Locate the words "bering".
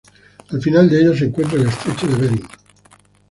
2.17-2.47